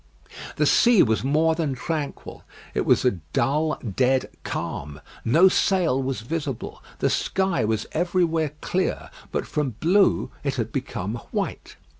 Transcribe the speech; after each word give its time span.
The 0.55 0.65
sea 0.65 1.03
was 1.03 1.23
more 1.23 1.53
than 1.53 1.75
tranquil. 1.75 2.43
It 2.73 2.87
was 2.87 3.05
a 3.05 3.19
dull 3.33 3.77
dead 3.83 4.31
calm. 4.43 4.99
No 5.23 5.47
sail 5.47 6.01
was 6.01 6.21
visible. 6.21 6.83
The 6.97 7.09
sky 7.11 7.63
was 7.65 7.85
everywhere 7.91 8.53
clear; 8.61 9.11
but 9.31 9.45
from 9.45 9.75
blue 9.79 10.31
it 10.43 10.55
had 10.55 10.71
become 10.71 11.17
white. 11.29 11.75